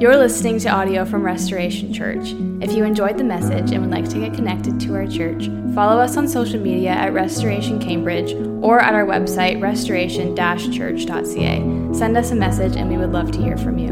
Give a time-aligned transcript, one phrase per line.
[0.00, 2.32] You're listening to audio from Restoration Church.
[2.62, 6.00] If you enjoyed the message and would like to get connected to our church, follow
[6.00, 8.32] us on social media at Restoration Cambridge
[8.64, 11.92] or at our website, restoration church.ca.
[11.92, 13.90] Send us a message and we would love to hear from you.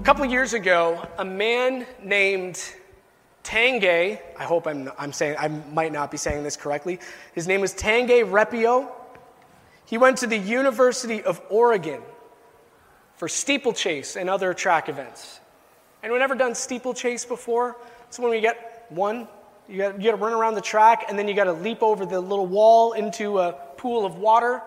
[0.00, 2.72] A couple years ago, a man named
[3.42, 7.00] Tanguy, I hope I'm, I'm saying, I might not be saying this correctly.
[7.34, 8.92] His name was Tanguy Repio.
[9.86, 12.02] He went to the University of Oregon
[13.16, 15.40] for steeplechase and other track events.
[16.02, 17.76] Anyone ever done steeplechase before?
[18.08, 19.28] It's when we get one,
[19.68, 21.82] you got, you got to run around the track, and then you got to leap
[21.82, 24.62] over the little wall into a pool of water,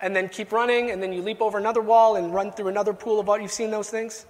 [0.00, 2.94] and then keep running, and then you leap over another wall and run through another
[2.94, 3.42] pool of water.
[3.42, 4.24] You've seen those things?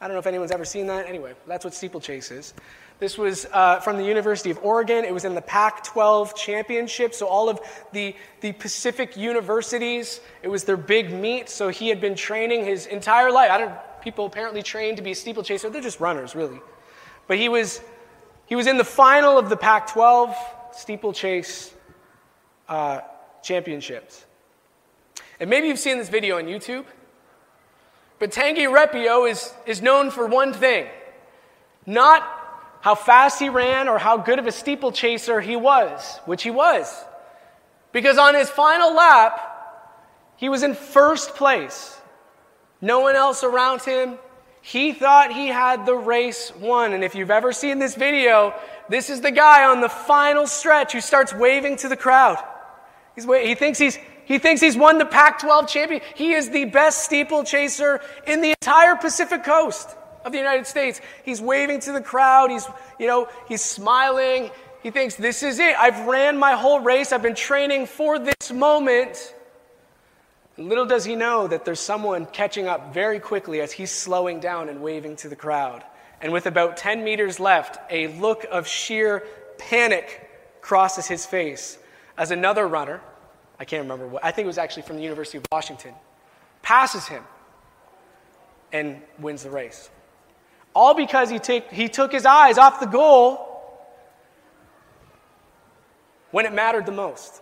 [0.00, 1.06] I don't know if anyone's ever seen that.
[1.06, 2.54] Anyway, that's what steeplechase is.
[2.98, 5.04] This was uh, from the University of Oregon.
[5.04, 7.14] It was in the Pac 12 championship.
[7.14, 7.60] So, all of
[7.92, 11.48] the, the Pacific universities, it was their big meet.
[11.48, 13.50] So, he had been training his entire life.
[13.50, 15.70] I don't, people apparently train to be a steeplechaser.
[15.70, 16.60] They're just runners, really.
[17.26, 17.80] But he was,
[18.46, 20.36] he was in the final of the Pac 12
[20.72, 21.74] steeplechase
[22.68, 23.00] uh,
[23.42, 24.24] championships.
[25.40, 26.84] And maybe you've seen this video on YouTube.
[28.18, 30.86] But Tanguy Repio is, is known for one thing
[31.86, 32.22] not
[32.80, 37.04] how fast he ran or how good of a steeplechaser he was, which he was.
[37.92, 39.40] Because on his final lap,
[40.36, 41.98] he was in first place.
[42.80, 44.18] No one else around him.
[44.60, 46.92] He thought he had the race won.
[46.92, 48.54] And if you've ever seen this video,
[48.88, 52.42] this is the guy on the final stretch who starts waving to the crowd.
[53.14, 56.00] He's, he, thinks he's, he thinks he's won the Pac 12 champion.
[56.14, 61.00] He is the best steeplechaser in the entire Pacific coast of the United States.
[61.24, 62.50] He's waving to the crowd.
[62.50, 62.66] He's,
[62.98, 64.50] you know, he's smiling.
[64.82, 65.76] He thinks, this is it.
[65.78, 67.12] I've ran my whole race.
[67.12, 69.34] I've been training for this moment.
[70.56, 74.40] And little does he know that there's someone catching up very quickly as he's slowing
[74.40, 75.84] down and waving to the crowd.
[76.20, 79.24] And with about 10 meters left, a look of sheer
[79.58, 81.76] panic crosses his face
[82.16, 83.00] as another runner,
[83.58, 85.94] I can't remember what, I think it was actually from the University of Washington,
[86.62, 87.22] passes him
[88.72, 89.90] and wins the race.
[90.74, 93.50] All because he, take, he took his eyes off the goal
[96.32, 97.40] when it mattered the most.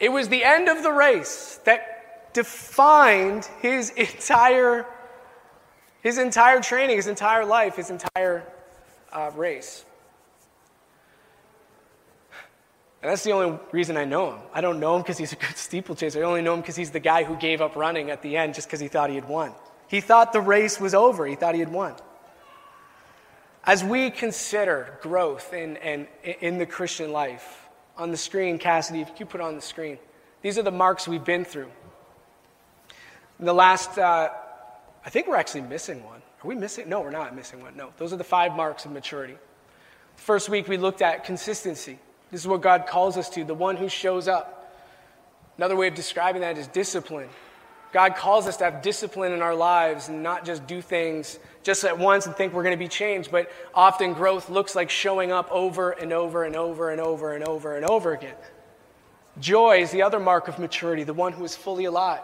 [0.00, 4.84] It was the end of the race that defined his entire,
[6.02, 8.44] his entire training, his entire life, his entire
[9.10, 9.85] uh, race.
[13.06, 14.40] And that's the only reason I know him.
[14.52, 16.18] I don't know him because he's a good steeplechaser.
[16.18, 18.56] I only know him because he's the guy who gave up running at the end
[18.56, 19.52] just because he thought he had won.
[19.86, 21.94] He thought the race was over, he thought he had won.
[23.62, 26.08] As we consider growth in, in,
[26.40, 29.98] in the Christian life, on the screen, Cassidy, if you put on the screen,
[30.42, 31.70] these are the marks we've been through.
[33.38, 34.30] In the last, uh,
[35.04, 36.22] I think we're actually missing one.
[36.42, 36.88] Are we missing?
[36.88, 37.76] No, we're not missing one.
[37.76, 39.36] No, those are the five marks of maturity.
[40.16, 42.00] First week, we looked at consistency.
[42.30, 44.74] This is what God calls us to, the one who shows up.
[45.56, 47.28] Another way of describing that is discipline.
[47.92, 51.84] God calls us to have discipline in our lives and not just do things just
[51.84, 55.32] at once and think we're going to be changed, but often growth looks like showing
[55.32, 58.34] up over and over and over and over and over and over again.
[59.40, 62.20] Joy is the other mark of maturity, the one who is fully alive.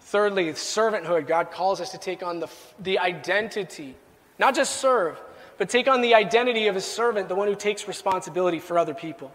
[0.00, 1.26] Thirdly, servanthood.
[1.26, 2.48] God calls us to take on the,
[2.78, 3.94] the identity,
[4.38, 5.20] not just serve,
[5.58, 8.94] but take on the identity of a servant, the one who takes responsibility for other
[8.94, 9.32] people.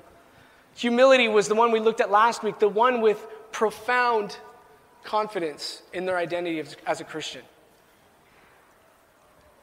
[0.75, 4.35] Humility was the one we looked at last week, the one with profound
[5.03, 7.41] confidence in their identity as a Christian.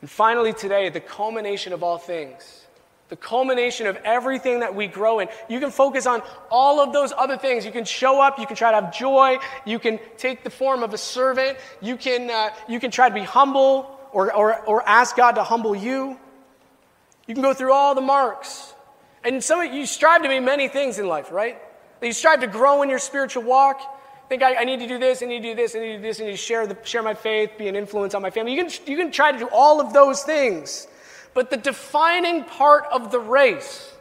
[0.01, 2.67] And finally, today, the culmination of all things,
[3.09, 5.29] the culmination of everything that we grow in.
[5.49, 7.67] You can focus on all of those other things.
[7.67, 10.83] You can show up, you can try to have joy, you can take the form
[10.83, 14.89] of a servant, you can, uh, you can try to be humble or, or, or
[14.89, 16.19] ask God to humble you.
[17.27, 18.75] You can go through all the marks.
[19.25, 21.59] And some of you strive to be many things in life, right?
[22.03, 23.81] You strive to grow in your spiritual walk
[24.31, 25.97] think I, I, need to do this, I need to do this, I need to
[25.97, 28.31] do this, I need to share, the, share my faith, be an influence on my
[28.31, 28.55] family.
[28.55, 30.87] You can, you can try to do all of those things.
[31.35, 33.93] But the defining part of the race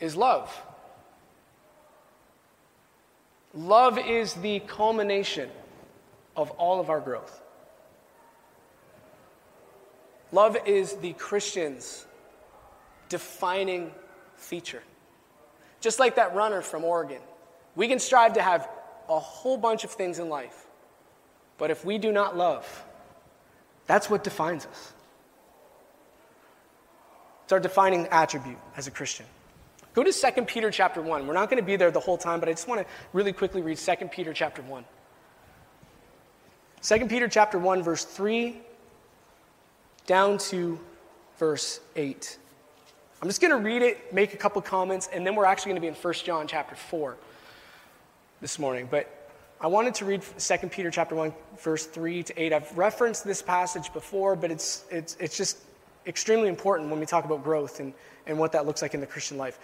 [0.00, 0.54] is love.
[3.54, 5.48] Love is the culmination
[6.36, 7.40] of all of our growth.
[10.30, 12.04] Love is the Christian's
[13.12, 13.92] defining
[14.36, 14.82] feature.
[15.82, 17.20] Just like that runner from Oregon.
[17.76, 18.70] We can strive to have
[19.06, 20.66] a whole bunch of things in life.
[21.58, 22.66] But if we do not love,
[23.86, 24.94] that's what defines us.
[27.44, 29.26] It's our defining attribute as a Christian.
[29.92, 31.26] Go to 2 Peter chapter 1.
[31.26, 33.34] We're not going to be there the whole time, but I just want to really
[33.34, 34.84] quickly read 2 Peter chapter 1.
[36.80, 38.56] 2 Peter chapter 1 verse 3
[40.06, 40.80] down to
[41.36, 42.38] verse 8.
[43.22, 45.76] I'm just going to read it, make a couple comments, and then we're actually going
[45.76, 47.16] to be in 1 John chapter 4
[48.40, 48.88] this morning.
[48.90, 49.30] But
[49.60, 52.52] I wanted to read 2 Peter chapter 1 verse 3 to 8.
[52.52, 55.58] I've referenced this passage before, but it's, it's, it's just
[56.04, 57.94] extremely important when we talk about growth and,
[58.26, 59.60] and what that looks like in the Christian life.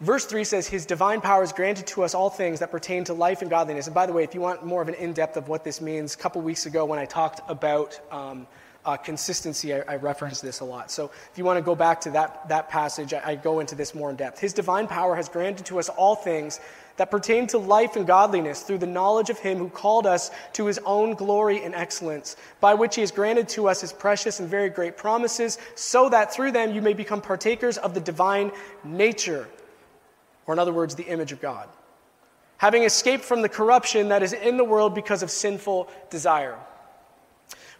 [0.00, 3.14] Verse 3 says, His divine power is granted to us all things that pertain to
[3.14, 3.88] life and godliness.
[3.88, 5.80] And by the way, if you want more of an in depth of what this
[5.80, 8.46] means, a couple weeks ago when I talked about um,
[8.84, 10.90] uh, consistency, I, I referenced this a lot.
[10.90, 13.74] So if you want to go back to that, that passage, I, I go into
[13.74, 14.40] this more in depth.
[14.40, 16.60] His divine power has granted to us all things
[16.96, 20.66] that pertain to life and godliness through the knowledge of him who called us to
[20.66, 24.48] his own glory and excellence, by which he has granted to us his precious and
[24.48, 28.52] very great promises, so that through them you may become partakers of the divine
[28.84, 29.48] nature,
[30.46, 31.68] or in other words, the image of God,
[32.58, 36.58] having escaped from the corruption that is in the world because of sinful desire.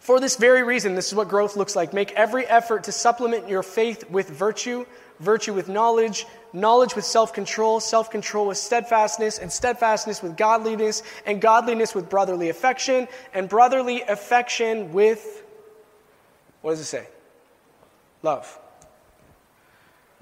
[0.03, 1.93] For this very reason, this is what growth looks like.
[1.93, 4.85] Make every effort to supplement your faith with virtue,
[5.21, 11.03] virtue with knowledge, knowledge with self control, self control with steadfastness, and steadfastness with godliness,
[11.25, 15.45] and godliness with brotherly affection, and brotherly affection with,
[16.61, 17.07] what does it say?
[18.23, 18.59] Love.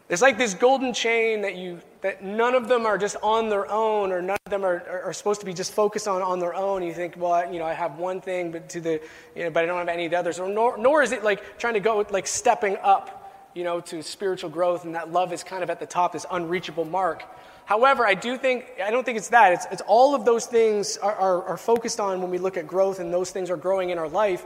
[0.09, 3.69] It's like this golden chain that you that none of them are just on their
[3.69, 6.39] own, or none of them are, are, are supposed to be just focused on on
[6.39, 6.81] their own.
[6.81, 9.01] You think, well, I, you know, I have one thing, but to the,
[9.35, 10.39] you know, but I don't have any of the others.
[10.39, 13.79] Or nor, nor is it like trying to go with like stepping up, you know,
[13.81, 17.23] to spiritual growth, and that love is kind of at the top, this unreachable mark.
[17.65, 19.53] However, I do think I don't think it's that.
[19.53, 22.65] It's, it's all of those things are, are, are focused on when we look at
[22.65, 24.43] growth, and those things are growing in our life.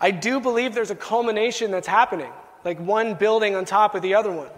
[0.00, 2.32] I do believe there's a culmination that's happening,
[2.64, 4.48] like one building on top of the other one.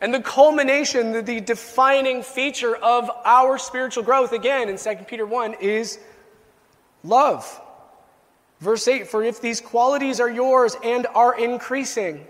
[0.00, 5.26] And the culmination, the, the, defining feature of our spiritual growth, again in 2 Peter
[5.26, 5.98] 1, is
[7.04, 7.60] love.
[8.60, 12.26] Verse 8 For if these qualities are yours and are increasing,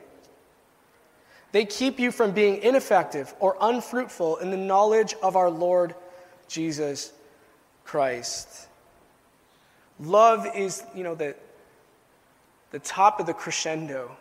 [1.53, 5.95] they keep you from being ineffective or unfruitful in the knowledge of our Lord
[6.49, 7.13] Jesus
[7.85, 8.69] Christ.
[9.99, 11.37] Love is, you know, the,
[12.71, 14.17] the top of the crescendo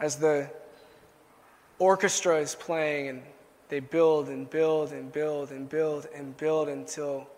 [0.00, 0.50] as the
[1.78, 3.22] orchestra is playing and
[3.68, 7.28] they build and build and build and build and build until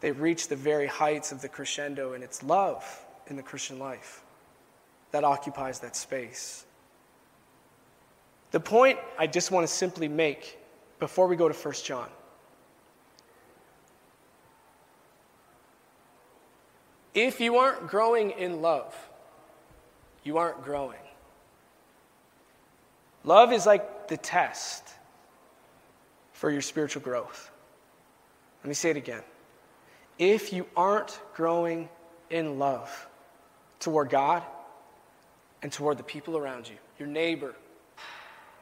[0.00, 2.84] they reach the very heights of the crescendo, and it's love
[3.28, 4.22] in the Christian life
[5.12, 6.66] that occupies that space.
[8.50, 10.58] The point I just want to simply make
[10.98, 12.08] before we go to 1 John
[17.14, 18.94] if you aren't growing in love,
[20.24, 21.03] you aren't growing.
[23.24, 24.84] Love is like the test
[26.32, 27.50] for your spiritual growth.
[28.62, 29.22] Let me say it again.
[30.18, 31.88] If you aren't growing
[32.30, 33.08] in love
[33.80, 34.42] toward God
[35.62, 37.54] and toward the people around you, your neighbor,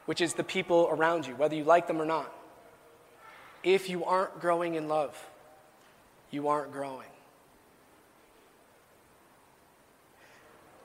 [0.06, 2.32] which is the people around you, whether you like them or not,
[3.62, 5.16] if you aren't growing in love,
[6.30, 7.06] you aren't growing.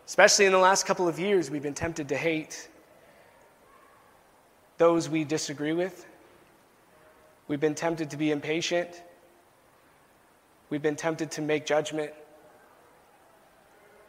[0.05, 2.69] Especially in the last couple of years, we've been tempted to hate
[4.77, 6.05] those we disagree with.
[7.47, 9.01] We've been tempted to be impatient.
[10.69, 12.11] We've been tempted to make judgment.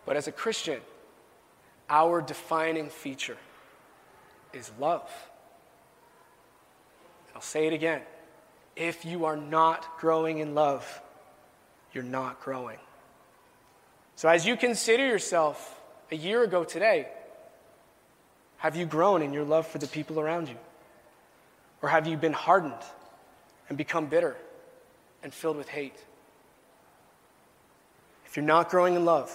[0.04, 0.80] But as a Christian,
[1.88, 3.36] our defining feature
[4.52, 5.10] is love.
[7.34, 8.02] I'll say it again.
[8.74, 11.02] If you are not growing in love,
[11.92, 12.78] you're not growing.
[14.16, 17.08] So, as you consider yourself a year ago today,
[18.56, 20.56] have you grown in your love for the people around you?
[21.82, 22.82] Or have you been hardened
[23.68, 24.36] and become bitter
[25.22, 25.96] and filled with hate?
[28.26, 29.32] If you're not growing in love,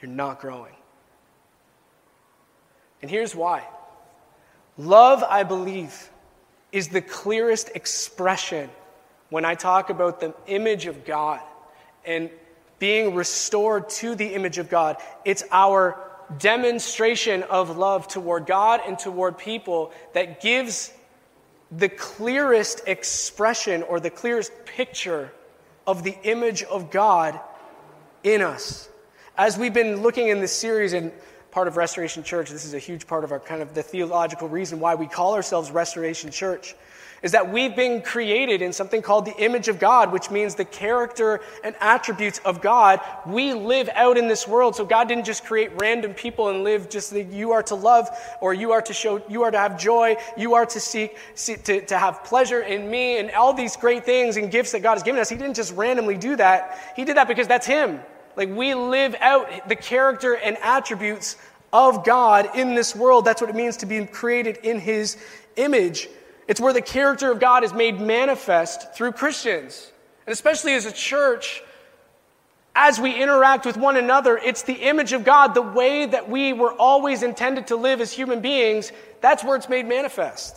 [0.00, 0.74] you're not growing.
[3.02, 3.64] And here's why
[4.76, 6.10] love, I believe,
[6.72, 8.70] is the clearest expression
[9.30, 11.40] when I talk about the image of God
[12.04, 12.30] and
[12.78, 14.96] being restored to the image of God.
[15.24, 20.92] It's our demonstration of love toward God and toward people that gives
[21.70, 25.32] the clearest expression or the clearest picture
[25.86, 27.40] of the image of God
[28.22, 28.88] in us.
[29.36, 31.12] As we've been looking in this series and
[31.50, 34.48] part of Restoration Church, this is a huge part of our kind of the theological
[34.48, 36.74] reason why we call ourselves Restoration Church.
[37.22, 40.64] Is that we've been created in something called the image of God, which means the
[40.64, 44.76] character and attributes of God we live out in this world.
[44.76, 48.08] So God didn't just create random people and live just that you are to love
[48.40, 51.64] or you are to show, you are to have joy, you are to seek, seek
[51.64, 54.94] to, to have pleasure in me and all these great things and gifts that God
[54.94, 55.28] has given us.
[55.28, 56.92] He didn't just randomly do that.
[56.96, 58.00] He did that because that's Him.
[58.36, 61.36] Like we live out the character and attributes
[61.72, 63.24] of God in this world.
[63.24, 65.16] That's what it means to be created in His
[65.56, 66.08] image.
[66.48, 69.92] It's where the character of God is made manifest through Christians.
[70.26, 71.62] And especially as a church,
[72.74, 76.54] as we interact with one another, it's the image of God, the way that we
[76.54, 80.56] were always intended to live as human beings, that's where it's made manifest.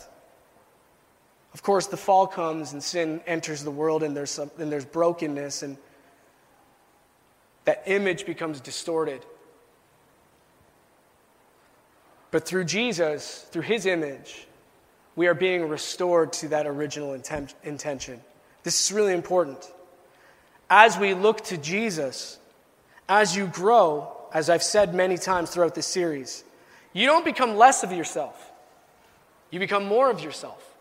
[1.52, 4.86] Of course, the fall comes and sin enters the world, and there's, some, and there's
[4.86, 5.76] brokenness, and
[7.66, 9.24] that image becomes distorted.
[12.30, 14.46] But through Jesus, through his image,
[15.14, 18.20] we are being restored to that original intent, intention.
[18.62, 19.70] This is really important.
[20.70, 22.38] As we look to Jesus,
[23.08, 26.44] as you grow, as I've said many times throughout this series,
[26.92, 28.50] you don't become less of yourself,
[29.50, 30.71] you become more of yourself.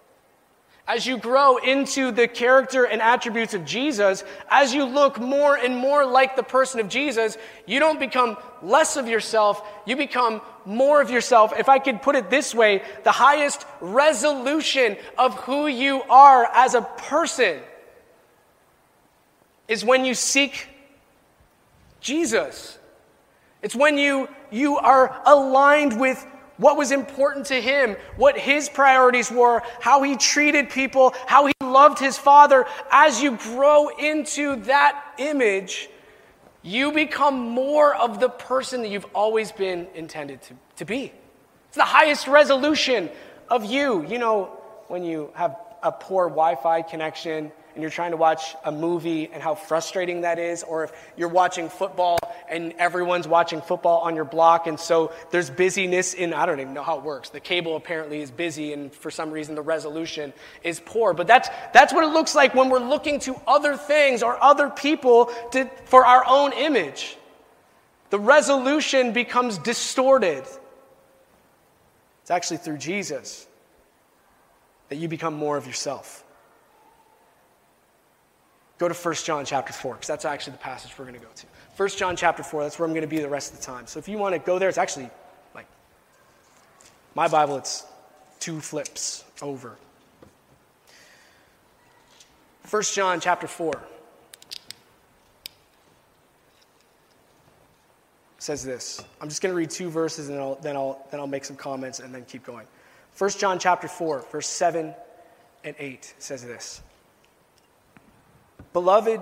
[0.92, 5.78] As you grow into the character and attributes of Jesus, as you look more and
[5.78, 11.00] more like the person of Jesus, you don't become less of yourself, you become more
[11.00, 11.54] of yourself.
[11.58, 16.74] If I could put it this way, the highest resolution of who you are as
[16.74, 17.62] a person
[19.70, 20.68] is when you seek
[22.02, 22.78] Jesus.
[23.62, 26.28] It's when you, you are aligned with
[26.62, 31.54] what was important to him, what his priorities were, how he treated people, how he
[31.60, 32.68] loved his father.
[32.92, 35.90] As you grow into that image,
[36.62, 41.12] you become more of the person that you've always been intended to, to be.
[41.70, 43.10] It's the highest resolution
[43.50, 44.06] of you.
[44.06, 44.46] You know,
[44.88, 49.30] when you have a poor Wi Fi connection and you're trying to watch a movie
[49.32, 54.16] and how frustrating that is, or if you're watching football and everyone's watching football on
[54.16, 57.30] your block, and so there's busyness in, I don't even know how it works.
[57.30, 61.14] The cable apparently is busy, and for some reason the resolution is poor.
[61.14, 64.70] But that's, that's what it looks like when we're looking to other things or other
[64.70, 67.18] people to, for our own image.
[68.10, 70.44] The resolution becomes distorted.
[72.22, 73.48] It's actually through Jesus
[74.90, 76.21] that you become more of yourself.
[78.82, 81.32] Go to 1 John chapter 4, because that's actually the passage we're going to go
[81.36, 81.46] to.
[81.78, 83.86] 1 John chapter 4, that's where I'm going to be the rest of the time.
[83.86, 85.12] So if you want to go there, it's actually
[85.54, 85.68] like
[87.14, 87.86] my Bible, it's
[88.40, 89.78] two flips over.
[92.72, 93.72] 1 John chapter 4
[98.40, 99.06] says this.
[99.22, 101.46] I'm just going to read two verses and then I'll, then, I'll, then I'll make
[101.46, 102.66] some comments and then keep going.
[103.16, 104.96] 1 John chapter 4, verse 7
[105.64, 106.82] and 8 says this.
[108.74, 109.22] Beloved,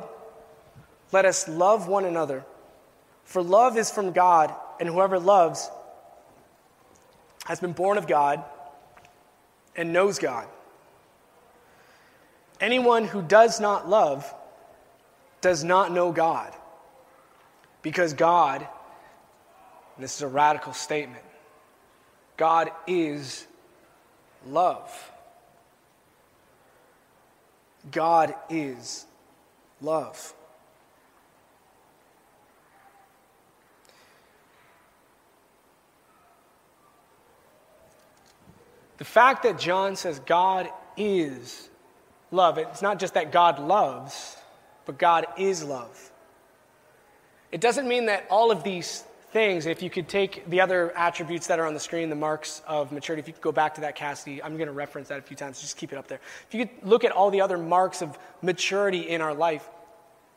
[1.12, 2.46] let us love one another,
[3.24, 5.70] for love is from God, and whoever loves
[7.46, 8.44] has been born of God
[9.75, 10.48] and knows God.
[12.62, 14.32] Anyone who does not love
[15.41, 16.53] does not know God,
[17.82, 18.62] because God,
[19.96, 21.24] and this is a radical statement,
[22.38, 23.48] God is
[24.46, 25.12] love.
[27.91, 29.06] God is
[29.81, 30.33] love.
[38.98, 41.69] The fact that John says God is
[42.31, 44.36] love, it's not just that God loves,
[44.86, 46.12] but God is love.
[47.51, 51.48] It doesn't mean that all of these things, if you could take the other attributes
[51.48, 53.81] that are on the screen, the marks of maturity, if you could go back to
[53.81, 56.19] that, Cassidy, I'm going to reference that a few times, just keep it up there.
[56.48, 59.67] If you could look at all the other marks of maturity in our life,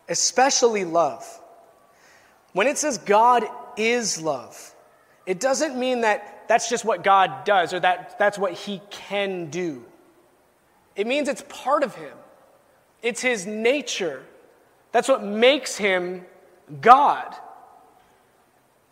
[0.09, 1.25] especially love,
[2.53, 3.45] when it says God
[3.77, 4.75] is love,
[5.27, 9.49] it doesn't mean that that's just what God does or that that's what he can
[9.49, 9.85] do.
[10.97, 12.13] It means it's part of him,
[13.03, 14.25] it's his nature.
[14.91, 16.27] That's what makes him
[16.83, 17.35] God.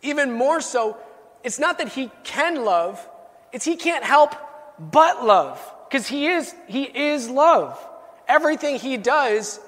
[0.01, 0.97] Even more so,
[1.43, 3.07] it's not that he can love,
[3.51, 4.35] it's he can't help
[4.79, 7.77] but love because he is he is love.
[8.27, 9.59] Everything he does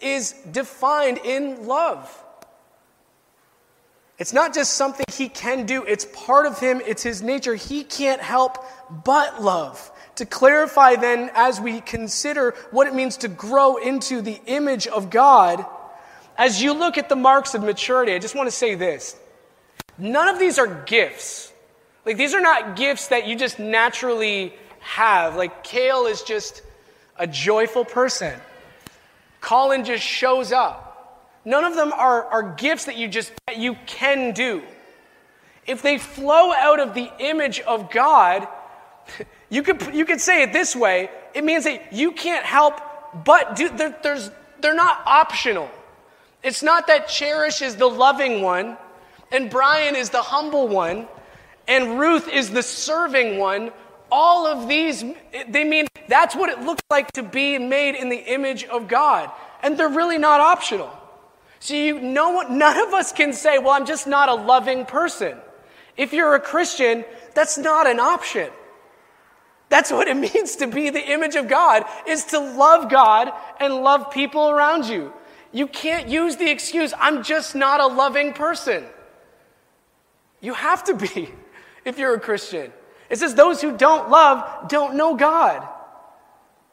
[0.00, 2.24] is defined in love.
[4.18, 7.54] It's not just something he can do, it's part of him, it's his nature.
[7.54, 8.64] He can't help
[9.04, 9.92] but love.
[10.16, 15.10] To clarify, then, as we consider what it means to grow into the image of
[15.10, 15.64] God,
[16.36, 19.16] as you look at the marks of maturity, I just want to say this
[19.98, 21.52] None of these are gifts.
[22.06, 25.36] Like, these are not gifts that you just naturally have.
[25.36, 26.62] Like, Kale is just
[27.18, 28.38] a joyful person.
[29.40, 30.88] Colin just shows up.
[31.44, 34.62] None of them are, are gifts that you just that you can do.
[35.66, 38.46] If they flow out of the image of God,
[39.50, 42.80] you could, you could say it this way it means that you can't help
[43.24, 45.70] but do, they're, there's, they're not optional.
[46.42, 48.76] It's not that Cherish is the loving one,
[49.30, 51.06] and Brian is the humble one,
[51.66, 53.70] and Ruth is the serving one.
[54.10, 55.04] All of these,
[55.48, 59.30] they mean that's what it looks like to be made in the image of God.
[59.62, 60.90] And they're really not optional.
[61.60, 65.36] So you, no none of us can say, well, I'm just not a loving person.
[65.96, 67.04] If you're a Christian,
[67.34, 68.50] that's not an option.
[69.68, 73.30] That's what it means to be the image of God, is to love God
[73.60, 75.12] and love people around you.
[75.52, 78.84] You can't use the excuse, I'm just not a loving person.
[80.40, 81.30] You have to be
[81.84, 82.72] if you're a Christian.
[83.10, 85.66] It says, those who don't love don't know God.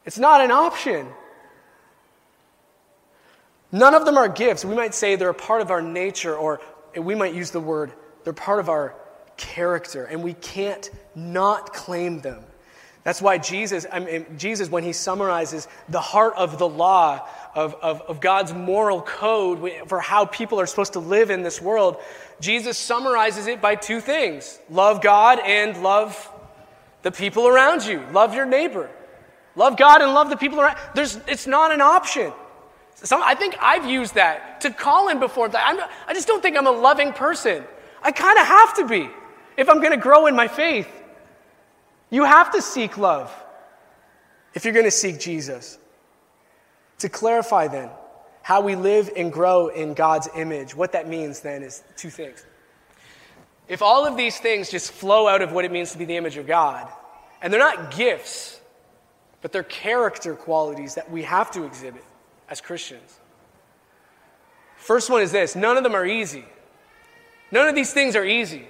[0.06, 1.08] It's not an option.
[3.72, 4.64] None of them are gifts.
[4.64, 6.62] We might say they're a part of our nature, or
[6.96, 7.92] we might use the word,
[8.24, 8.96] they're part of our
[9.38, 12.44] character, and we can't not claim them.
[13.04, 17.76] That's why Jesus, I mean, Jesus, when he summarizes the heart of the law, of,
[17.76, 21.98] of, of, God's moral code for how people are supposed to live in this world,
[22.40, 26.30] Jesus summarizes it by two things love God and love
[27.02, 28.04] the people around you.
[28.12, 28.90] Love your neighbor.
[29.56, 30.78] Love God and love the people around.
[30.96, 32.34] There's, it's not an option.
[32.96, 35.50] Some, I think I've used that to Colin before.
[35.56, 37.64] I'm, I just don't think I'm a loving person.
[38.02, 39.10] I kind of have to be
[39.58, 40.90] if I'm going to grow in my faith.
[42.10, 43.34] You have to seek love
[44.54, 45.78] if you're going to seek Jesus.
[47.00, 47.90] To clarify, then,
[48.46, 52.46] how we live and grow in God's image, what that means then is two things.
[53.68, 56.16] If all of these things just flow out of what it means to be the
[56.16, 56.88] image of God,
[57.42, 58.62] and they're not gifts,
[59.42, 62.04] but they're character qualities that we have to exhibit
[62.48, 63.20] as Christians.
[64.78, 66.46] First one is this none of them are easy.
[67.52, 68.68] None of these things are easy.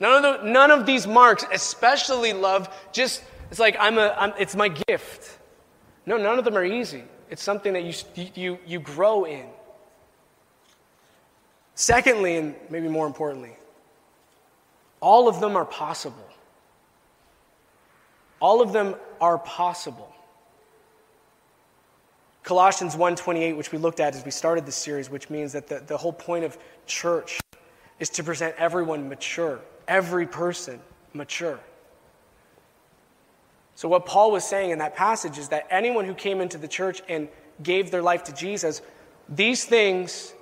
[0.00, 4.32] None of, the, none of these marks, especially love, just, it's like, I'm a, I'm,
[4.40, 5.38] it's my gift.
[6.04, 7.04] No, none of them are easy.
[7.34, 7.92] It's something that you,
[8.36, 9.46] you, you grow in.
[11.74, 13.56] Secondly, and maybe more importantly,
[15.00, 16.28] all of them are possible.
[18.38, 20.14] All of them are possible.
[22.44, 25.80] Colossians 1:28, which we looked at as we started this series, which means that the,
[25.80, 26.56] the whole point of
[26.86, 27.40] church
[27.98, 30.78] is to present everyone mature every person
[31.12, 31.58] mature.
[33.76, 36.68] So, what Paul was saying in that passage is that anyone who came into the
[36.68, 37.28] church and
[37.62, 38.82] gave their life to Jesus,
[39.28, 40.32] these things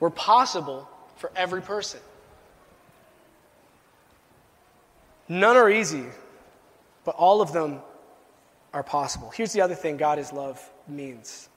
[0.00, 2.00] were possible for every person.
[5.28, 6.04] None are easy,
[7.04, 7.80] but all of them
[8.74, 9.30] are possible.
[9.30, 11.48] Here's the other thing God is love means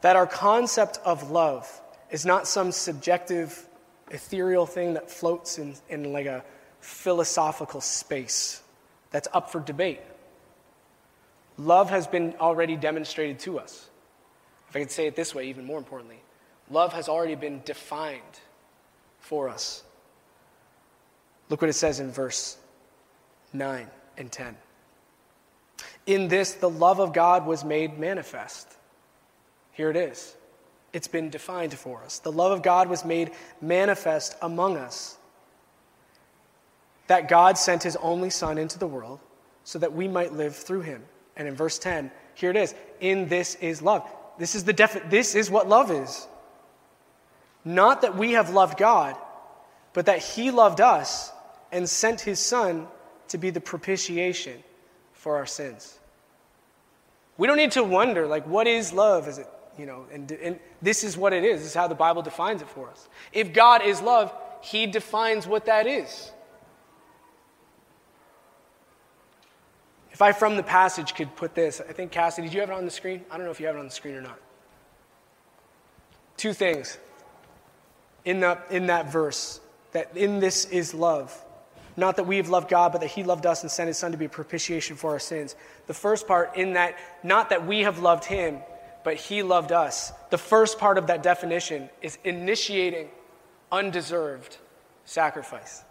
[0.00, 3.66] that our concept of love is not some subjective
[4.10, 6.44] ethereal thing that floats in, in like a
[6.80, 8.62] philosophical space
[9.10, 10.00] that's up for debate.
[11.56, 13.88] Love has been already demonstrated to us.
[14.68, 16.20] If I could say it this way, even more importantly,
[16.70, 18.22] love has already been defined
[19.18, 19.82] for us.
[21.48, 22.56] Look what it says in verse
[23.52, 23.86] 9
[24.18, 24.56] and 10.
[26.06, 28.68] In this, the love of God was made manifest.
[29.72, 30.34] Here it is.
[30.92, 32.18] It's been defined for us.
[32.18, 35.17] The love of God was made manifest among us.
[37.08, 39.20] That God sent his only Son into the world
[39.64, 41.04] so that we might live through him.
[41.36, 44.08] And in verse 10, here it is In this is love.
[44.38, 46.26] This is, the defi- this is what love is.
[47.64, 49.16] Not that we have loved God,
[49.92, 51.32] but that he loved us
[51.72, 52.86] and sent his Son
[53.28, 54.62] to be the propitiation
[55.12, 55.98] for our sins.
[57.36, 59.28] We don't need to wonder, like, what is love?
[59.28, 61.60] Is it you know, and, and this is what it is.
[61.60, 63.08] This is how the Bible defines it for us.
[63.32, 66.32] If God is love, He defines what that is.
[70.18, 72.72] If I, from the passage, could put this, I think, Cassie, did you have it
[72.72, 73.24] on the screen?
[73.30, 74.36] I don't know if you have it on the screen or not.
[76.36, 76.98] Two things
[78.24, 79.60] in that, in that verse
[79.92, 81.32] that in this is love.
[81.96, 84.10] Not that we have loved God, but that He loved us and sent His Son
[84.10, 85.54] to be a propitiation for our sins.
[85.86, 88.58] The first part, in that, not that we have loved Him,
[89.04, 90.12] but he loved us.
[90.30, 93.08] The first part of that definition is initiating
[93.70, 94.56] undeserved
[95.04, 95.84] sacrifice.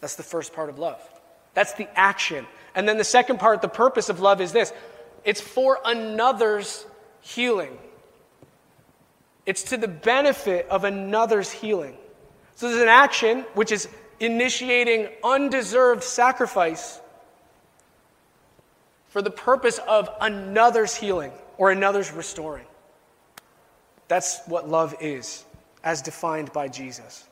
[0.00, 1.00] That's the first part of love.
[1.56, 2.46] That's the action.
[2.74, 4.74] And then the second part, the purpose of love is this
[5.24, 6.84] it's for another's
[7.22, 7.78] healing.
[9.46, 11.96] It's to the benefit of another's healing.
[12.56, 13.88] So there's an action which is
[14.20, 17.00] initiating undeserved sacrifice
[19.08, 22.66] for the purpose of another's healing or another's restoring.
[24.08, 25.42] That's what love is,
[25.82, 27.25] as defined by Jesus.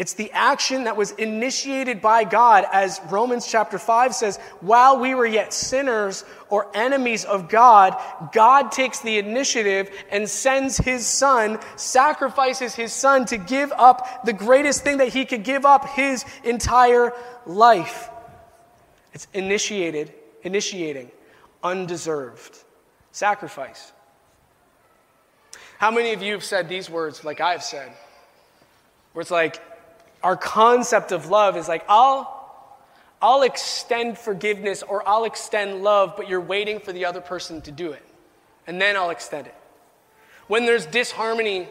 [0.00, 5.14] It's the action that was initiated by God, as Romans chapter 5 says, while we
[5.14, 7.94] were yet sinners or enemies of God,
[8.32, 14.32] God takes the initiative and sends his son, sacrifices his son to give up the
[14.32, 17.12] greatest thing that he could give up his entire
[17.44, 18.08] life.
[19.12, 21.10] It's initiated, initiating,
[21.62, 22.56] undeserved
[23.12, 23.92] sacrifice.
[25.76, 27.92] How many of you have said these words like I've said?
[29.12, 29.60] Where it's like,
[30.22, 32.36] our concept of love is like, I'll,
[33.22, 37.72] I'll extend forgiveness or I'll extend love, but you're waiting for the other person to
[37.72, 38.06] do it.
[38.66, 39.54] And then I'll extend it.
[40.46, 41.68] When there's disharmony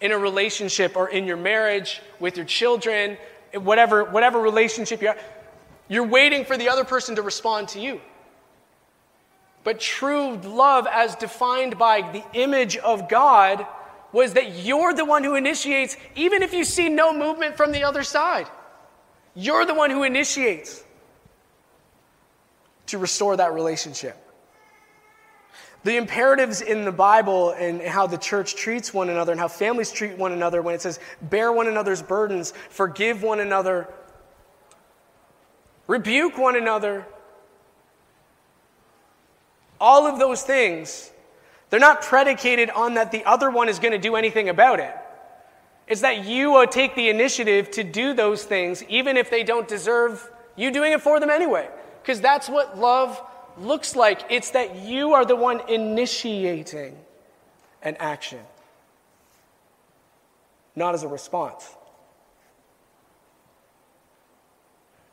[0.00, 3.16] in a relationship or in your marriage, with your children,
[3.54, 5.16] whatever, whatever relationship you're
[5.88, 8.00] you're waiting for the other person to respond to you.
[9.64, 13.66] But true love, as defined by the image of God,
[14.12, 17.84] was that you're the one who initiates, even if you see no movement from the
[17.84, 18.46] other side.
[19.34, 20.82] You're the one who initiates
[22.86, 24.16] to restore that relationship.
[25.84, 29.92] The imperatives in the Bible and how the church treats one another and how families
[29.92, 33.88] treat one another when it says, bear one another's burdens, forgive one another,
[35.86, 37.06] rebuke one another.
[39.80, 41.12] All of those things
[41.70, 44.94] they're not predicated on that the other one is going to do anything about it.
[45.86, 50.30] It's that you take the initiative to do those things, even if they don't deserve
[50.56, 51.68] you doing it for them anyway.
[52.02, 53.20] Because that's what love
[53.58, 54.22] looks like.
[54.30, 56.96] It's that you are the one initiating
[57.82, 58.40] an action,
[60.76, 61.74] not as a response.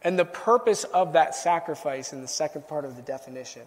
[0.02, 3.64] And the purpose of that sacrifice in the second part of the definition,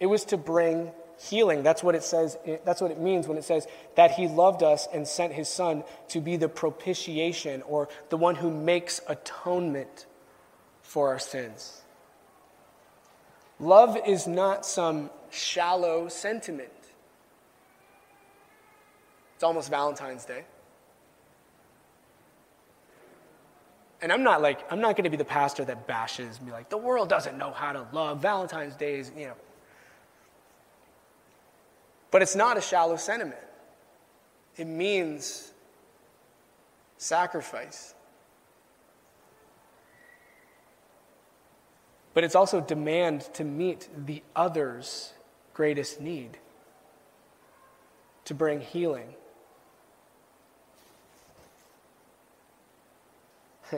[0.00, 1.62] it was to bring healing.
[1.62, 4.86] That's what it says, that's what it means when it says that he loved us
[4.92, 10.06] and sent his son to be the propitiation or the one who makes atonement
[10.82, 11.82] for our sins.
[13.58, 16.70] Love is not some shallow sentiment.
[19.34, 20.44] It's almost Valentine's Day.
[24.02, 26.68] And I'm not like, I'm not going to be the pastor that bashes me like,
[26.68, 28.20] the world doesn't know how to love.
[28.20, 29.34] Valentine's Day is, you know,
[32.10, 33.40] but it's not a shallow sentiment,
[34.56, 35.52] it means
[36.98, 37.94] sacrifice.
[42.14, 45.12] But it's also demand to meet the other's
[45.52, 46.38] greatest need,
[48.24, 49.14] to bring healing.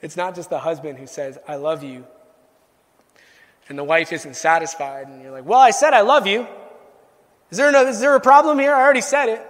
[0.00, 2.06] it's not just the husband who says, I love you,
[3.70, 6.46] and the wife isn't satisfied, and you're like, Well, I said I love you.
[7.50, 8.74] Is there, no, is there a problem here?
[8.74, 9.46] I already said it.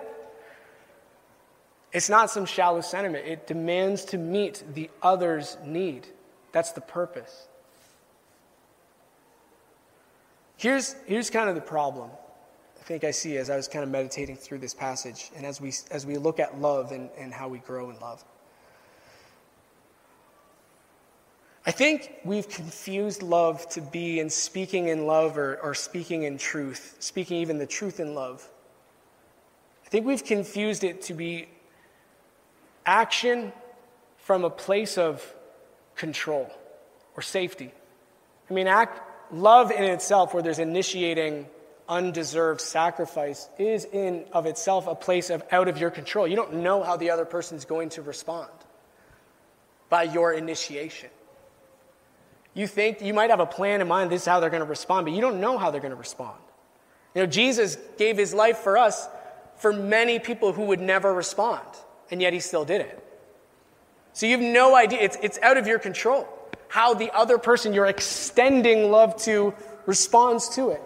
[1.93, 3.27] It's not some shallow sentiment.
[3.27, 6.07] It demands to meet the other's need.
[6.53, 7.49] That's the purpose.
[10.57, 12.11] Here's, here's kind of the problem
[12.79, 15.61] I think I see as I was kind of meditating through this passage and as
[15.61, 18.25] we, as we look at love and, and how we grow in love.
[21.67, 26.39] I think we've confused love to be in speaking in love or, or speaking in
[26.39, 28.49] truth, speaking even the truth in love.
[29.85, 31.49] I think we've confused it to be
[32.87, 33.53] action
[34.17, 35.35] from a place of
[35.97, 36.51] control
[37.15, 37.73] or safety.
[38.49, 39.01] I mean, act,
[39.33, 41.47] love in itself, where there's initiating
[41.89, 46.27] undeserved sacrifice, is in of itself a place of out of your control.
[46.27, 48.51] You don't know how the other person's going to respond
[49.91, 51.11] by your initiation.
[52.55, 54.69] You think you might have a plan in mind, this is how they're going to
[54.69, 56.39] respond, but you don't know how they're going to respond.
[57.15, 59.09] You know, Jesus gave his life for us
[59.57, 61.67] for many people who would never respond,
[62.11, 63.07] and yet he still did it.
[64.13, 66.29] So you have no idea, it's, it's out of your control
[66.69, 69.53] how the other person you're extending love to
[69.87, 70.81] responds to it.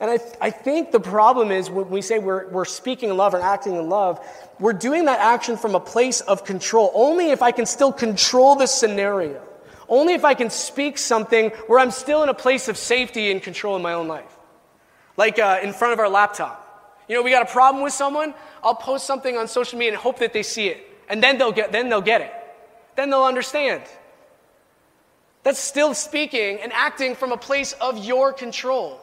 [0.00, 3.34] And I, I think the problem is when we say we're, we're speaking in love
[3.34, 4.18] or acting in love,
[4.58, 6.90] we're doing that action from a place of control.
[6.94, 9.40] Only if I can still control the scenario.
[9.90, 13.42] Only if I can speak something where I'm still in a place of safety and
[13.42, 14.36] control in my own life.
[15.16, 16.68] Like uh, in front of our laptop.
[17.08, 20.00] You know, we got a problem with someone, I'll post something on social media and
[20.00, 20.86] hope that they see it.
[21.08, 22.32] And then they'll get, then they'll get it.
[22.94, 23.82] Then they'll understand.
[25.42, 29.00] That's still speaking and acting from a place of your control.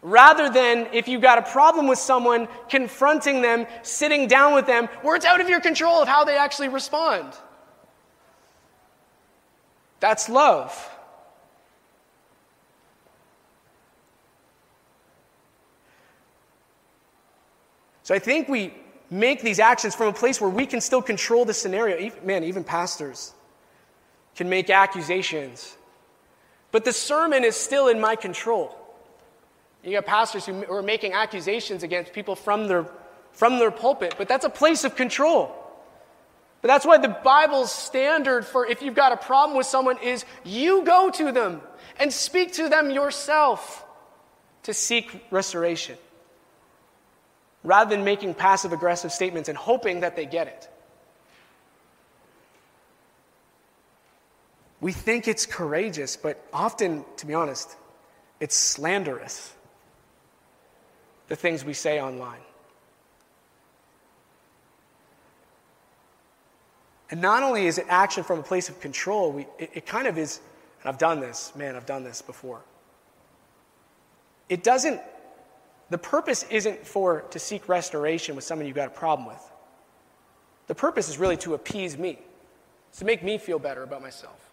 [0.00, 4.86] Rather than if you've got a problem with someone, confronting them, sitting down with them,
[5.02, 7.34] where it's out of your control of how they actually respond.
[10.00, 10.90] That's love.
[18.02, 18.72] So I think we
[19.10, 22.10] make these actions from a place where we can still control the scenario.
[22.24, 23.34] Man, even pastors
[24.34, 25.76] can make accusations.
[26.70, 28.74] But the sermon is still in my control.
[29.82, 32.86] You got pastors who are making accusations against people from their,
[33.32, 35.54] from their pulpit, but that's a place of control.
[36.60, 40.24] But that's why the Bible's standard for if you've got a problem with someone is
[40.44, 41.60] you go to them
[41.98, 43.84] and speak to them yourself
[44.64, 45.96] to seek restoration
[47.62, 50.68] rather than making passive aggressive statements and hoping that they get it.
[54.80, 57.76] We think it's courageous, but often, to be honest,
[58.40, 59.52] it's slanderous.
[61.26, 62.40] The things we say online.
[67.10, 70.06] And not only is it action from a place of control, we, it, it kind
[70.06, 70.40] of is,
[70.82, 72.60] and I've done this, man, I've done this before.
[74.48, 75.00] It doesn't
[75.90, 79.42] the purpose isn't for to seek restoration with someone you've got a problem with.
[80.66, 82.18] The purpose is really to appease me.
[82.98, 84.50] To make me feel better about myself.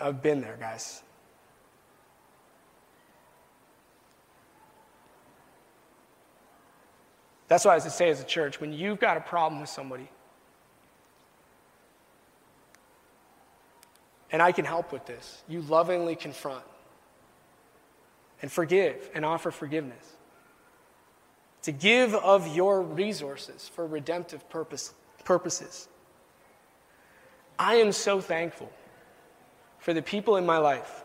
[0.00, 1.02] I've been there, guys.
[7.54, 10.08] That's why I say as a church, when you've got a problem with somebody,
[14.32, 16.64] and I can help with this, you lovingly confront
[18.42, 20.16] and forgive and offer forgiveness.
[21.62, 24.92] To give of your resources for redemptive purpose,
[25.24, 25.86] purposes.
[27.56, 28.72] I am so thankful
[29.78, 31.04] for the people in my life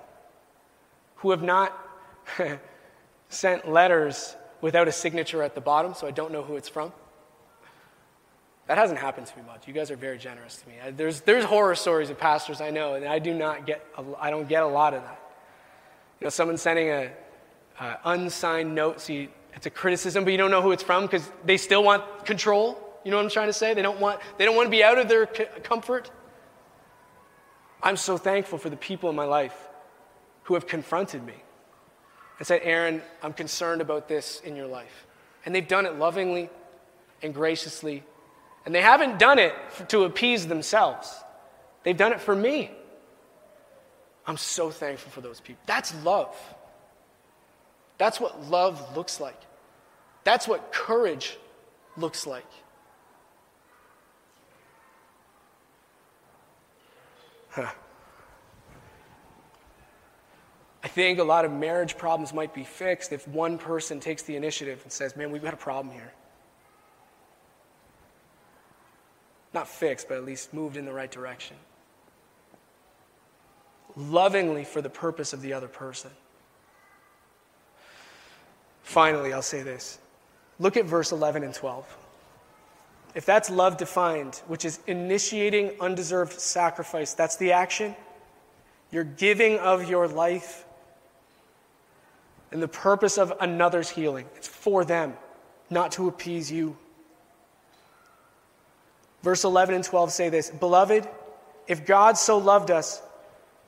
[1.18, 1.78] who have not
[3.30, 6.92] sent letters without a signature at the bottom, so I don't know who it's from.
[8.68, 9.68] That hasn't happened to me much.
[9.68, 10.76] You guys are very generous to me.
[10.96, 14.30] There's, there's horror stories of pastors I know, and I do not get, a, I
[14.30, 15.20] don't get a lot of that.
[16.20, 17.12] You know, someone sending a,
[17.80, 19.02] uh, unsigned note.
[19.02, 22.26] So it's a criticism, but you don't know who it's from because they still want
[22.26, 22.78] control.
[23.04, 23.74] You know what I'm trying to say?
[23.74, 26.12] They don't want, they don't want to be out of their comfort.
[27.82, 29.56] I'm so thankful for the people in my life
[30.44, 31.36] who have confronted me
[32.40, 35.06] and said, Aaron, I'm concerned about this in your life.
[35.46, 36.50] And they've done it lovingly
[37.22, 38.04] and graciously.
[38.66, 39.54] And they haven't done it
[39.90, 41.14] to appease themselves,
[41.84, 42.72] they've done it for me.
[44.26, 45.62] I'm so thankful for those people.
[45.66, 46.36] That's love.
[47.98, 49.40] That's what love looks like.
[50.24, 51.38] That's what courage
[51.98, 52.46] looks like.
[57.50, 57.72] Huh.
[60.84, 64.36] I think a lot of marriage problems might be fixed if one person takes the
[64.36, 66.14] initiative and says, Man, we've got a problem here.
[69.54, 71.58] Not fixed, but at least moved in the right direction.
[73.96, 76.12] Lovingly for the purpose of the other person.
[78.84, 80.00] Finally, I'll say this.
[80.60, 81.98] Look at verse 11 and 12.
[83.16, 87.96] If that's love defined, which is initiating undeserved sacrifice, that's the action.
[88.92, 90.66] You're giving of your life
[92.52, 94.26] and the purpose of another's healing.
[94.36, 95.16] It's for them,
[95.70, 96.78] not to appease you.
[99.22, 101.08] Verse 11 and 12 say this Beloved,
[101.68, 103.02] if God so loved us,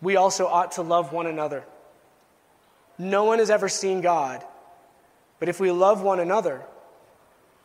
[0.01, 1.63] we also ought to love one another.
[2.97, 4.43] No one has ever seen God.
[5.39, 6.61] But if we love one another,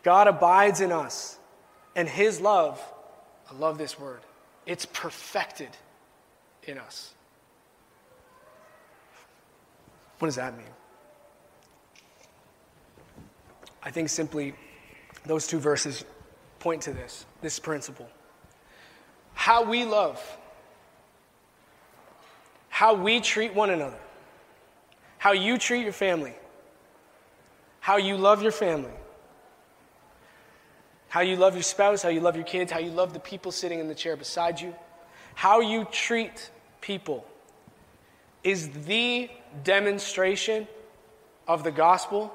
[0.03, 1.39] God abides in us,
[1.95, 2.81] and his love,
[3.51, 4.21] I love this word,
[4.65, 5.69] it's perfected
[6.63, 7.13] in us.
[10.19, 10.67] What does that mean?
[13.87, 14.53] I think simply
[15.27, 16.05] those two verses
[16.59, 18.09] point to this, this principle.
[19.33, 20.21] How we love,
[22.69, 24.01] how we treat one another,
[25.19, 26.35] how you treat your family,
[27.79, 28.91] how you love your family,
[31.09, 33.53] how you love your spouse, how you love your kids, how you love the people
[33.53, 34.75] sitting in the chair beside you,
[35.37, 37.25] how you treat people
[38.43, 39.31] is the
[39.63, 40.67] demonstration
[41.47, 42.33] of the gospel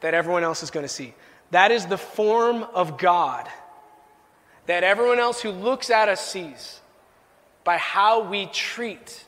[0.00, 1.14] that everyone else is going to see.
[1.50, 3.48] That is the form of God
[4.66, 6.80] that everyone else who looks at us sees
[7.64, 9.24] by how we treat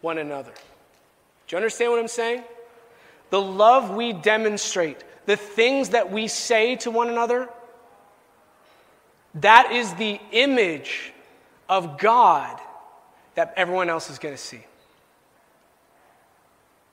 [0.00, 0.52] one another.
[1.46, 2.44] Do you understand what I'm saying?
[3.34, 7.48] the love we demonstrate, the things that we say to one another,
[9.34, 11.12] that is the image
[11.68, 12.56] of God
[13.34, 14.64] that everyone else is going to see.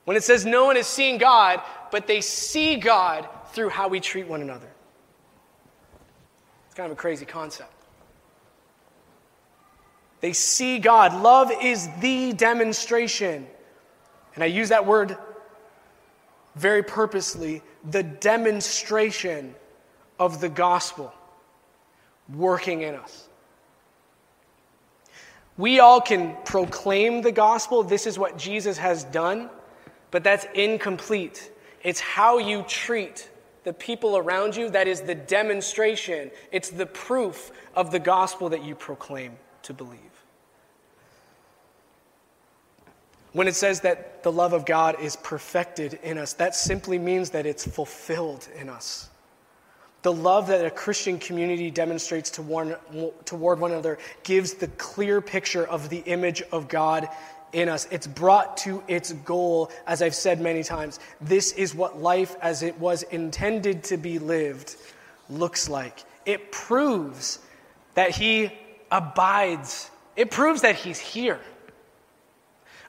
[0.04, 1.60] When it says no one is seeing God,
[1.90, 4.70] but they see God through how we treat one another.
[6.66, 7.72] It's kind of a crazy concept.
[10.20, 11.20] They see God.
[11.20, 13.46] Love is the demonstration.
[14.34, 15.16] And I use that word
[16.54, 19.54] very purposely the demonstration
[20.18, 21.12] of the gospel
[22.32, 23.28] working in us.
[25.56, 27.82] We all can proclaim the gospel.
[27.82, 29.50] This is what Jesus has done,
[30.12, 31.50] but that's incomplete.
[31.82, 33.28] It's how you treat
[33.64, 38.62] the people around you that is the demonstration, it's the proof of the gospel that
[38.62, 39.98] you proclaim to believe.
[43.32, 47.30] When it says that the love of God is perfected in us, that simply means
[47.30, 49.08] that it's fulfilled in us.
[50.02, 52.76] The love that a Christian community demonstrates to
[53.24, 57.08] toward one another gives the clear picture of the image of God
[57.52, 57.86] in us.
[57.90, 60.98] It's brought to its goal, as I've said many times.
[61.20, 64.76] This is what life as it was intended to be lived
[65.28, 66.04] looks like.
[66.24, 67.38] It proves
[67.94, 68.50] that He
[68.90, 71.40] abides, it proves that He's here.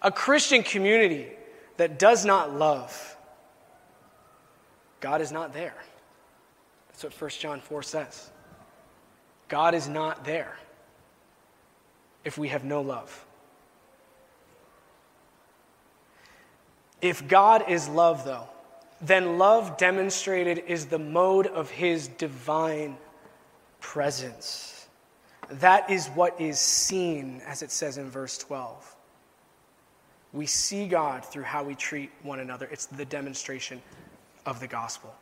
[0.01, 1.31] A Christian community
[1.77, 3.17] that does not love,
[4.99, 5.75] God is not there.
[6.89, 8.29] That's what 1 John 4 says.
[9.47, 10.57] God is not there
[12.23, 13.25] if we have no love.
[17.03, 18.47] If God is love, though,
[19.01, 22.95] then love demonstrated is the mode of his divine
[23.81, 24.87] presence.
[25.49, 28.95] That is what is seen, as it says in verse 12.
[30.31, 32.69] We see God through how we treat one another.
[32.71, 33.81] It's the demonstration
[34.45, 35.13] of the gospel.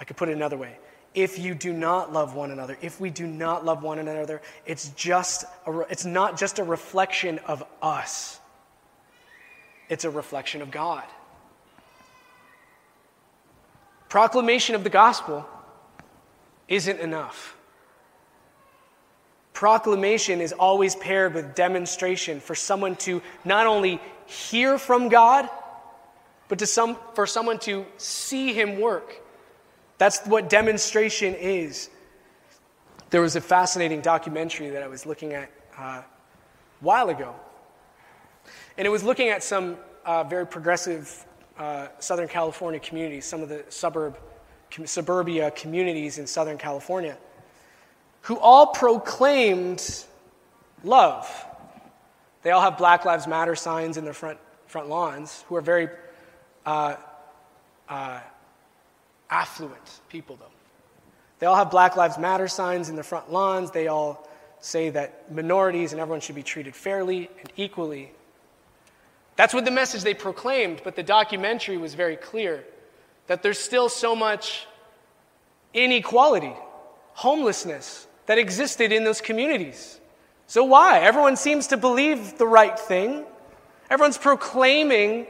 [0.00, 0.78] I could put it another way.
[1.14, 4.88] If you do not love one another, if we do not love one another, it's,
[4.90, 8.40] just a, it's not just a reflection of us,
[9.88, 11.04] it's a reflection of God.
[14.08, 15.46] Proclamation of the gospel
[16.68, 17.56] isn't enough.
[19.52, 25.48] Proclamation is always paired with demonstration for someone to not only hear from God,
[26.48, 29.20] but to some, for someone to see Him work.
[29.98, 31.88] That's what demonstration is.
[33.10, 36.04] There was a fascinating documentary that I was looking at uh, a
[36.80, 37.34] while ago.
[38.76, 41.24] And it was looking at some uh, very progressive
[41.58, 44.18] uh, Southern California communities, some of the suburb,
[44.70, 47.16] com- suburbia communities in Southern California,
[48.22, 50.04] who all proclaimed
[50.82, 51.46] love.
[52.42, 55.88] They all have Black Lives Matter signs in their front, front lawns, who are very
[56.66, 56.96] uh,
[57.88, 58.20] uh
[59.30, 60.50] affluent people, though.
[61.38, 63.70] They all have Black Lives Matter signs in their front lawns.
[63.70, 64.28] They all
[64.60, 68.12] say that minorities and everyone should be treated fairly and equally.
[69.36, 72.64] That's what the message they proclaimed, but the documentary was very clear
[73.26, 74.66] that there's still so much
[75.72, 76.54] inequality,
[77.14, 79.98] homelessness that existed in those communities.
[80.46, 81.00] So, why?
[81.00, 83.24] Everyone seems to believe the right thing,
[83.90, 85.26] everyone's proclaiming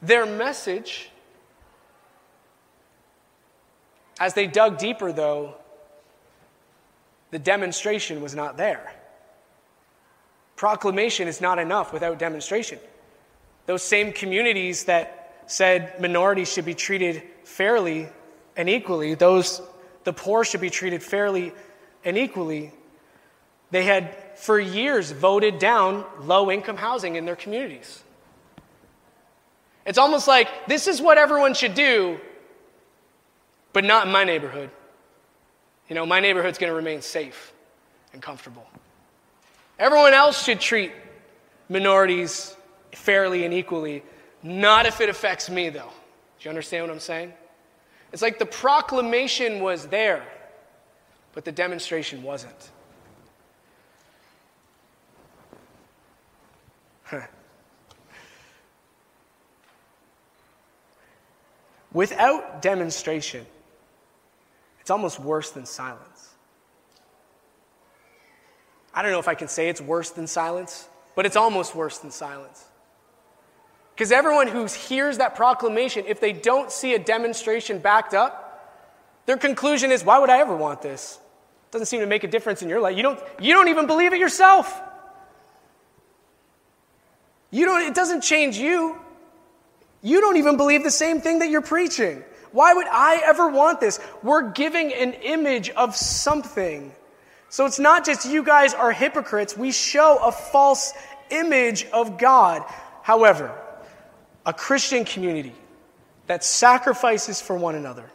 [0.00, 1.10] their message.
[4.20, 5.54] As they dug deeper, though,
[7.30, 8.92] the demonstration was not there.
[10.58, 12.80] Proclamation is not enough without demonstration.
[13.66, 18.08] Those same communities that said minorities should be treated fairly
[18.56, 19.62] and equally, those
[20.02, 21.52] the poor should be treated fairly
[22.04, 22.72] and equally,
[23.70, 28.02] they had for years voted down low income housing in their communities.
[29.86, 32.18] It's almost like this is what everyone should do,
[33.72, 34.70] but not in my neighborhood.
[35.88, 37.52] You know, my neighborhood's going to remain safe
[38.12, 38.66] and comfortable.
[39.78, 40.92] Everyone else should treat
[41.68, 42.56] minorities
[42.92, 44.02] fairly and equally,
[44.42, 45.92] not if it affects me, though.
[46.38, 47.32] Do you understand what I'm saying?
[48.12, 50.24] It's like the proclamation was there,
[51.32, 52.70] but the demonstration wasn't.
[61.92, 63.46] Without demonstration,
[64.80, 66.07] it's almost worse than silence.
[68.98, 71.98] I don't know if I can say it's worse than silence, but it's almost worse
[71.98, 72.64] than silence.
[73.94, 78.76] Because everyone who hears that proclamation, if they don't see a demonstration backed up,
[79.26, 81.20] their conclusion is, why would I ever want this?
[81.68, 82.96] It doesn't seem to make a difference in your life.
[82.96, 84.82] You don't, you don't even believe it yourself.
[87.52, 89.00] You don't, it doesn't change you.
[90.02, 92.24] You don't even believe the same thing that you're preaching.
[92.50, 94.00] Why would I ever want this?
[94.24, 96.90] We're giving an image of something.
[97.50, 100.92] So it's not just you guys are hypocrites, we show a false
[101.30, 102.62] image of God.
[103.02, 103.54] However,
[104.44, 105.54] a Christian community
[106.26, 108.10] that sacrifices for one another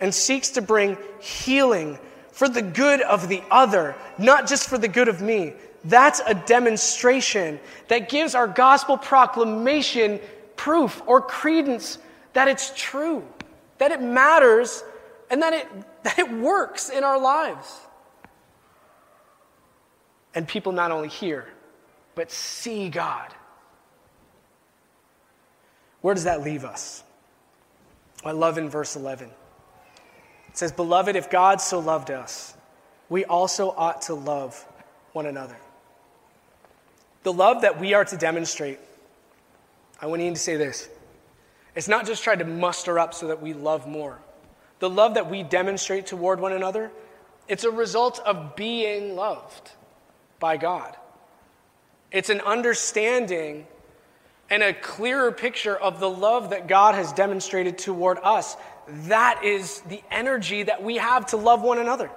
[0.00, 1.98] and seeks to bring healing
[2.32, 5.52] for the good of the other, not just for the good of me.
[5.84, 10.20] That's a demonstration that gives our gospel proclamation
[10.56, 11.98] proof or credence
[12.32, 13.24] that it's true,
[13.78, 14.82] that it matters,
[15.30, 15.68] and that it,
[16.02, 17.83] that it works in our lives.
[20.34, 21.46] And people not only hear,
[22.14, 23.32] but see God.
[26.00, 27.02] Where does that leave us?
[28.24, 29.30] I love in verse 11.
[30.48, 32.54] It says, Beloved, if God so loved us,
[33.08, 34.64] we also ought to love
[35.12, 35.56] one another.
[37.22, 38.78] The love that we are to demonstrate,
[40.00, 40.88] I want you to say this.
[41.74, 44.18] It's not just trying to muster up so that we love more.
[44.78, 46.90] The love that we demonstrate toward one another,
[47.48, 49.70] it's a result of being loved
[50.44, 50.94] by God.
[52.12, 53.66] It's an understanding
[54.50, 58.54] and a clearer picture of the love that God has demonstrated toward us.
[59.08, 62.10] That is the energy that we have to love one another.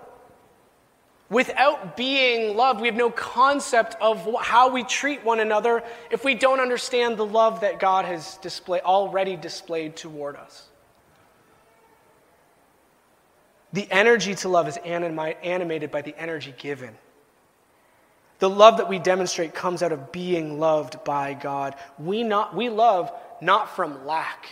[1.29, 6.35] Without being loved, we have no concept of how we treat one another if we
[6.35, 10.67] don't understand the love that God has display, already displayed toward us.
[13.71, 16.93] The energy to love is animated by the energy given.
[18.39, 21.75] The love that we demonstrate comes out of being loved by God.
[21.97, 23.11] We, not, we love
[23.41, 24.47] not from lack,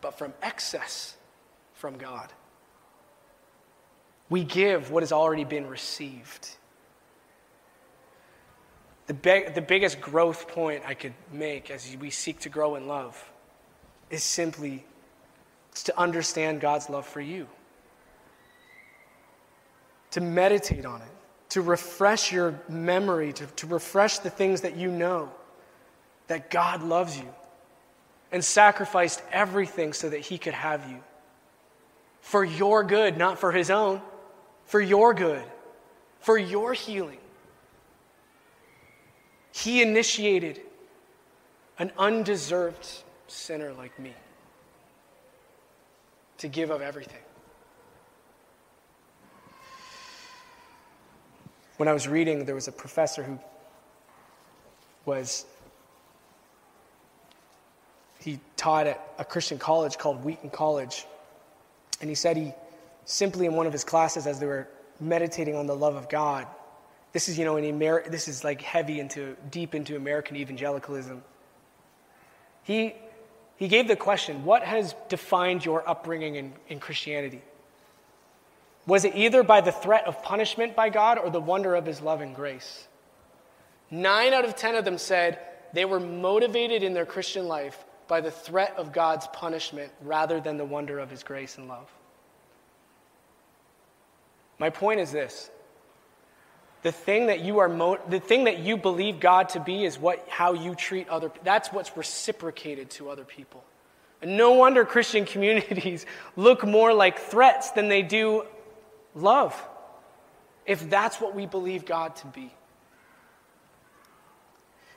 [0.00, 1.16] but from excess
[1.74, 2.32] from God.
[4.30, 6.48] We give what has already been received.
[9.06, 12.88] The, be- the biggest growth point I could make as we seek to grow in
[12.88, 13.22] love
[14.08, 14.84] is simply
[15.74, 17.48] to understand God's love for you,
[20.12, 21.13] to meditate on it,
[21.54, 25.30] to refresh your memory, to, to refresh the things that you know
[26.26, 27.28] that God loves you
[28.30, 30.98] and sacrificed everything so that He could have you
[32.20, 34.00] for your good, not for His own
[34.64, 35.44] for your good,
[36.20, 37.18] for your healing.
[39.52, 40.60] He initiated
[41.78, 42.86] an undeserved
[43.28, 44.12] sinner like me
[46.38, 47.23] to give of everything.
[51.76, 53.38] When I was reading, there was a professor who
[55.04, 55.44] was,
[58.20, 61.06] he taught at a Christian college called Wheaton College.
[62.00, 62.52] And he said he
[63.04, 64.68] simply in one of his classes as they were
[65.00, 66.46] meditating on the love of God.
[67.12, 71.22] This is, you know, in Amer- this is like heavy into, deep into American evangelicalism.
[72.62, 72.94] He,
[73.56, 77.42] he gave the question what has defined your upbringing in, in Christianity?
[78.86, 82.00] Was it either by the threat of punishment by God or the wonder of his
[82.00, 82.86] love and grace?
[83.90, 85.38] Nine out of ten of them said
[85.72, 90.56] they were motivated in their Christian life by the threat of God's punishment rather than
[90.56, 91.90] the wonder of his grace and love.
[94.58, 95.50] My point is this
[96.82, 99.98] the thing that you are mo- the thing that you believe God to be is
[99.98, 103.64] what how you treat other that's what's reciprocated to other people.
[104.20, 106.04] And no wonder Christian communities
[106.36, 108.44] look more like threats than they do
[109.14, 109.60] love.
[110.66, 112.52] If that's what we believe God to be.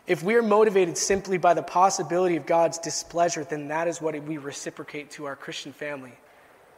[0.06, 4.38] If we're motivated simply by the possibility of God's displeasure, then that is what we
[4.38, 6.14] reciprocate to our Christian family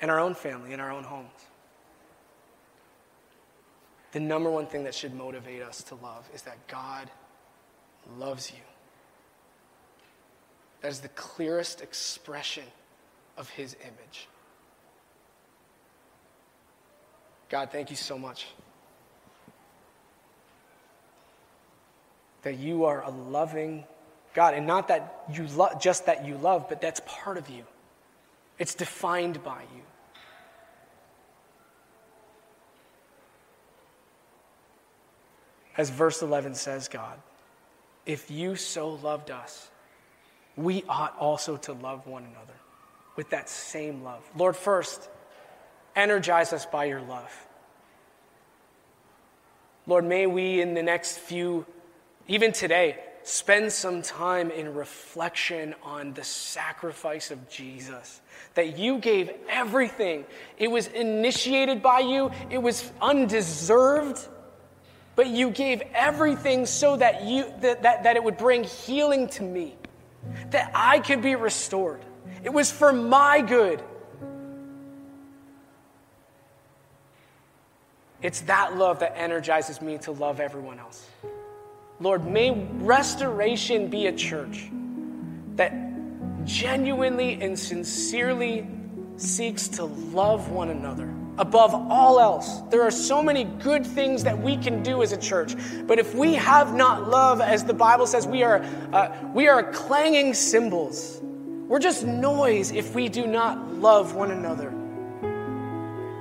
[0.02, 1.30] and our own family and our own homes
[4.12, 7.10] the number one thing that should motivate us to love is that God
[8.18, 8.58] loves you.
[10.82, 12.64] That is the clearest expression
[13.38, 14.28] of his image.
[17.50, 18.48] God, thank you so much.
[22.44, 23.84] That you are a loving
[24.34, 27.64] God, and not that you lo- just that you love, but that's part of you.
[28.60, 29.82] It's defined by you.
[35.78, 37.18] As verse 11 says, God,
[38.06, 39.70] if you so loved us,
[40.58, 42.54] we ought also to love one another
[43.16, 44.22] with that same love.
[44.36, 45.10] Lord, first,
[46.00, 47.48] energize us by your love.
[49.88, 51.66] Lord, may we in the next few,
[52.28, 58.22] even today, spend some time in reflection on the sacrifice of Jesus.
[58.54, 60.26] That you gave everything.
[60.58, 64.28] It was initiated by you, it was undeserved
[65.20, 69.44] but you gave everything so that, you, that, that, that it would bring healing to
[69.44, 69.76] me,
[70.52, 72.00] that I could be restored.
[72.42, 73.84] It was for my good.
[78.22, 81.08] It's that love that energizes me to love everyone else.
[82.02, 84.70] Lord, may restoration be a church
[85.56, 85.74] that
[86.46, 88.68] genuinely and sincerely
[89.18, 92.60] seeks to love one another above all else.
[92.70, 95.56] There are so many good things that we can do as a church,
[95.88, 98.62] but if we have not love, as the Bible says, we are,
[98.92, 101.22] uh, we are clanging cymbals.
[101.22, 104.74] We're just noise if we do not love one another.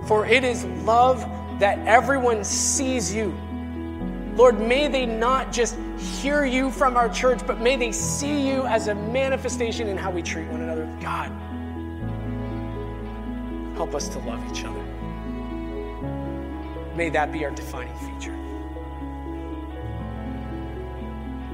[0.06, 1.24] For it is love
[1.58, 3.36] that everyone sees you.
[4.34, 8.64] Lord, may they not just hear you from our church, but may they see you
[8.66, 10.86] as a manifestation in how we treat one another.
[11.00, 11.32] God,
[13.76, 14.82] help us to love each other.
[16.94, 18.36] May that be our defining feature.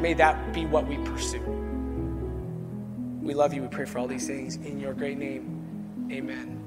[0.00, 1.40] May that be what we pursue.
[3.22, 3.62] We love you.
[3.62, 6.08] We pray for all these things in your great name.
[6.12, 6.63] Amen.